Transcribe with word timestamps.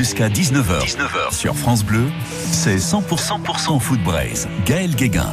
Jusqu'à 0.00 0.30
19h. 0.30 0.80
19h 0.80 1.34
sur 1.34 1.54
France 1.54 1.84
Bleu, 1.84 2.06
c'est 2.52 2.78
100%, 2.78 3.44
100% 3.44 3.78
Foot 3.80 4.02
Braise. 4.02 4.48
Gaël 4.64 4.94
Guéguin. 4.96 5.30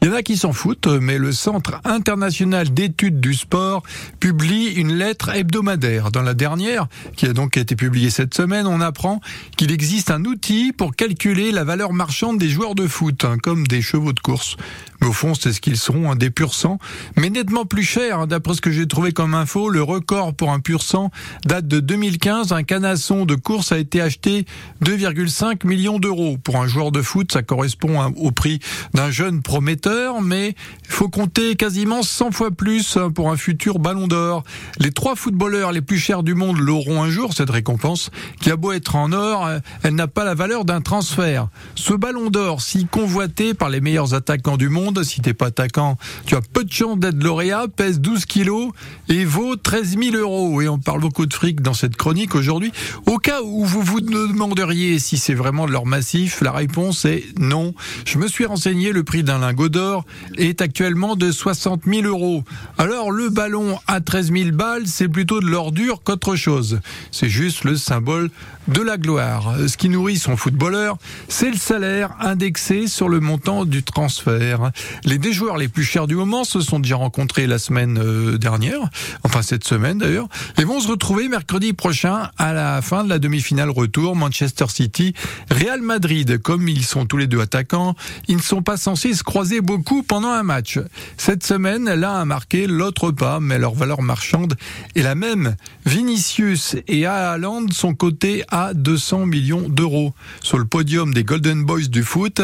Il 0.00 0.08
y 0.08 0.10
en 0.10 0.14
a 0.14 0.24
qui 0.24 0.36
s'en 0.36 0.52
foutent, 0.52 0.88
mais 0.88 1.18
le 1.18 1.30
Centre 1.30 1.80
international 1.84 2.74
d'études 2.74 3.20
du 3.20 3.32
sport 3.32 3.84
publie 4.18 4.70
une 4.70 4.92
lettre 4.92 5.28
hebdomadaire. 5.28 6.10
Dans 6.10 6.22
la 6.22 6.34
dernière, 6.34 6.88
qui 7.14 7.26
a 7.26 7.32
donc 7.32 7.56
été 7.56 7.76
publiée 7.76 8.10
cette 8.10 8.34
semaine, 8.34 8.66
on 8.66 8.80
apprend 8.80 9.20
qu'il 9.56 9.70
existe 9.70 10.10
un 10.10 10.24
outil 10.24 10.72
pour 10.72 10.96
calculer 10.96 11.52
la 11.52 11.62
valeur 11.62 11.92
marchande 11.92 12.38
des 12.38 12.48
joueurs 12.48 12.74
de 12.74 12.88
foot, 12.88 13.24
hein, 13.24 13.36
comme 13.40 13.68
des 13.68 13.82
chevaux 13.82 14.12
de 14.12 14.18
course. 14.18 14.56
Mais 15.02 15.08
au 15.08 15.12
fond, 15.12 15.34
c'est 15.34 15.52
ce 15.52 15.60
qu'ils 15.60 15.76
seront, 15.76 16.10
un 16.10 16.16
des 16.16 16.30
pur 16.30 16.54
sang, 16.54 16.78
mais 17.16 17.28
nettement 17.28 17.66
plus 17.66 17.82
cher. 17.82 18.20
Hein, 18.20 18.26
d'après 18.26 18.54
ce 18.54 18.60
que 18.60 18.70
j'ai 18.70 18.86
trouvé 18.88 19.12
comme 19.12 19.34
info, 19.34 19.68
le 19.68 19.82
record 19.82 20.34
pour 20.34 20.52
un 20.52 20.60
pur 20.60 20.80
sang 20.82 21.10
date 21.44 21.66
de 21.66 21.80
2015. 21.80 22.52
Un 22.52 22.62
canasson 22.62 23.26
de 23.26 23.34
course 23.34 23.72
a 23.72 23.78
été 23.78 24.00
acheté 24.00 24.46
2,5 24.82 25.66
millions 25.66 25.98
d'euros. 25.98 26.38
Pour 26.42 26.56
un 26.56 26.66
joueur 26.66 26.92
de 26.92 27.02
foot, 27.02 27.32
ça 27.32 27.42
correspond 27.42 28.00
hein, 28.00 28.12
au 28.16 28.30
prix 28.30 28.60
d'un 28.94 29.10
jeune 29.10 29.42
prometteur 29.42 29.82
mais 30.22 30.54
il 30.84 30.90
faut 30.90 31.08
compter 31.08 31.56
quasiment 31.56 32.02
100 32.02 32.30
fois 32.30 32.50
plus 32.50 32.96
hein, 32.96 33.10
pour 33.10 33.30
un 33.30 33.36
futur 33.36 33.78
ballon 33.78 34.06
d'or. 34.06 34.44
Les 34.78 34.90
trois 34.90 35.16
footballeurs 35.16 35.72
les 35.72 35.80
plus 35.80 35.98
chers 35.98 36.22
du 36.22 36.34
monde 36.34 36.58
l'auront 36.58 37.02
un 37.02 37.10
jour, 37.10 37.32
cette 37.34 37.50
récompense, 37.50 38.10
qui 38.40 38.50
a 38.50 38.56
beau 38.56 38.72
être 38.72 38.96
en 38.96 39.12
or, 39.12 39.46
euh, 39.46 39.58
elle 39.82 39.94
n'a 39.94 40.08
pas 40.08 40.24
la 40.24 40.34
valeur 40.34 40.64
d'un 40.64 40.80
transfert. 40.80 41.48
Ce 41.74 41.94
ballon 41.94 42.30
d'or, 42.30 42.60
si 42.60 42.86
convoité 42.86 43.54
par 43.54 43.70
les 43.70 43.80
meilleurs 43.80 44.14
attaquants 44.14 44.56
du 44.56 44.68
monde, 44.68 44.91
si 45.02 45.20
t'es 45.20 45.34
pas 45.34 45.46
attaquant, 45.46 45.96
tu 46.26 46.36
as 46.36 46.40
peu 46.40 46.64
de 46.64 46.72
chance 46.72 46.98
d'être 46.98 47.22
lauréat, 47.22 47.66
pèse 47.68 48.00
12 48.00 48.26
kilos 48.26 48.72
et 49.08 49.24
vaut 49.24 49.56
13 49.56 49.96
000 49.98 50.16
euros. 50.16 50.60
Et 50.60 50.68
on 50.68 50.78
parle 50.78 51.00
beaucoup 51.00 51.26
de 51.26 51.34
fric 51.34 51.60
dans 51.60 51.74
cette 51.74 51.96
chronique 51.96 52.34
aujourd'hui. 52.34 52.72
Au 53.06 53.18
cas 53.18 53.42
où 53.42 53.64
vous 53.64 53.82
vous 53.82 54.00
demanderiez 54.00 54.98
si 54.98 55.16
c'est 55.16 55.34
vraiment 55.34 55.66
de 55.66 55.72
l'or 55.72 55.86
massif, 55.86 56.40
la 56.40 56.52
réponse 56.52 57.04
est 57.04 57.24
non. 57.38 57.74
Je 58.04 58.18
me 58.18 58.28
suis 58.28 58.44
renseigné, 58.44 58.92
le 58.92 59.04
prix 59.04 59.22
d'un 59.22 59.38
lingot 59.38 59.68
d'or 59.68 60.04
est 60.36 60.60
actuellement 60.60 61.16
de 61.16 61.30
60 61.30 61.82
000 61.86 62.02
euros. 62.06 62.44
Alors 62.78 63.10
le 63.10 63.30
ballon 63.30 63.78
à 63.86 64.00
13 64.00 64.32
000 64.32 64.50
balles, 64.52 64.86
c'est 64.86 65.08
plutôt 65.08 65.40
de 65.40 65.46
l'ordure 65.46 66.02
qu'autre 66.02 66.36
chose. 66.36 66.80
C'est 67.10 67.28
juste 67.28 67.64
le 67.64 67.76
symbole 67.76 68.30
de 68.68 68.80
la 68.80 68.96
gloire. 68.96 69.54
Ce 69.66 69.76
qui 69.76 69.88
nourrit 69.88 70.18
son 70.18 70.36
footballeur, 70.36 70.96
c'est 71.28 71.50
le 71.50 71.56
salaire 71.56 72.14
indexé 72.20 72.86
sur 72.86 73.08
le 73.08 73.20
montant 73.20 73.64
du 73.64 73.82
transfert. 73.82 74.70
Les 75.04 75.18
deux 75.18 75.32
joueurs 75.32 75.56
les 75.56 75.68
plus 75.68 75.84
chers 75.84 76.06
du 76.06 76.14
moment 76.14 76.44
se 76.44 76.60
sont 76.60 76.80
déjà 76.80 76.96
rencontrés 76.96 77.46
la 77.46 77.58
semaine 77.58 77.98
euh, 77.98 78.38
dernière, 78.38 78.80
enfin 79.24 79.42
cette 79.42 79.64
semaine 79.64 79.98
d'ailleurs, 79.98 80.28
et 80.58 80.64
vont 80.64 80.80
se 80.80 80.88
retrouver 80.88 81.28
mercredi 81.28 81.72
prochain 81.72 82.30
à 82.38 82.52
la 82.52 82.82
fin 82.82 83.04
de 83.04 83.08
la 83.08 83.18
demi-finale 83.18 83.70
retour 83.70 84.16
Manchester 84.16 84.66
City 84.68 85.14
Real 85.50 85.82
Madrid. 85.82 86.38
Comme 86.38 86.68
ils 86.68 86.84
sont 86.84 87.06
tous 87.06 87.16
les 87.16 87.26
deux 87.26 87.40
attaquants, 87.40 87.94
ils 88.28 88.36
ne 88.36 88.42
sont 88.42 88.62
pas 88.62 88.76
censés 88.76 89.14
se 89.14 89.22
croiser 89.22 89.60
beaucoup 89.60 90.02
pendant 90.02 90.30
un 90.30 90.42
match. 90.42 90.78
Cette 91.16 91.44
semaine, 91.44 91.92
l'un 91.92 92.20
a 92.20 92.24
marqué, 92.24 92.66
l'autre 92.66 93.10
pas, 93.10 93.40
mais 93.40 93.58
leur 93.58 93.74
valeur 93.74 94.02
marchande 94.02 94.56
est 94.94 95.02
la 95.02 95.14
même. 95.14 95.56
Vinicius 95.86 96.76
et 96.88 97.06
Haaland 97.06 97.66
sont 97.72 97.94
cotés 97.94 98.44
à 98.48 98.74
200 98.74 99.26
millions 99.26 99.68
d'euros. 99.68 100.14
Sur 100.42 100.58
le 100.58 100.64
podium 100.64 101.12
des 101.12 101.24
Golden 101.24 101.64
Boys 101.64 101.88
du 101.88 102.02
foot, 102.02 102.40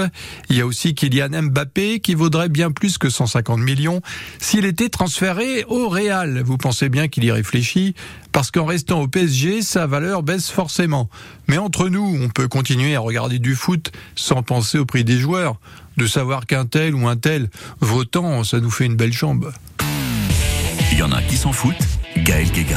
il 0.49 0.57
y 0.57 0.61
a 0.61 0.67
aussi 0.67 0.95
Kylian 0.95 1.43
Mbappé 1.43 2.01
qui 2.01 2.15
vaudrait 2.29 2.51
bien 2.51 2.71
plus 2.71 2.99
que 2.99 3.09
150 3.09 3.59
millions 3.59 4.03
s'il 4.39 4.67
était 4.67 4.91
transféré 4.91 5.65
au 5.67 5.89
Real. 5.89 6.43
Vous 6.43 6.59
pensez 6.59 6.91
bien 6.91 7.09
qu'il 7.09 7.25
y 7.25 7.33
réfléchit 7.33 7.95
parce 8.33 8.51
qu'en 8.51 8.67
restant 8.67 9.01
au 9.01 9.09
PSG, 9.09 9.63
sa 9.63 9.87
valeur 9.87 10.23
baisse 10.23 10.51
forcément. 10.51 11.09
Mais 11.47 11.57
entre 11.57 11.89
nous, 11.89 12.19
on 12.23 12.29
peut 12.29 12.47
continuer 12.47 12.95
à 12.97 13.01
regarder 13.01 13.39
du 13.39 13.55
foot 13.55 13.93
sans 14.15 14.43
penser 14.43 14.77
au 14.77 14.85
prix 14.85 15.05
des 15.05 15.17
joueurs. 15.17 15.59
De 15.97 16.07
savoir 16.07 16.45
qu'un 16.45 16.67
tel 16.67 16.95
ou 16.95 17.09
un 17.09 17.17
tel 17.17 17.49
votant, 17.81 18.45
ça 18.45 18.61
nous 18.61 18.71
fait 18.71 18.85
une 18.85 18.97
belle 18.97 19.15
chambre. 19.15 19.51
Il 20.93 20.99
y 20.99 21.03
en 21.03 21.11
a 21.13 21.23
qui 21.23 21.39
s'en 21.39 21.55
foutent. 21.55 21.77
Gaël 22.19 22.51
Guéguin. 22.51 22.77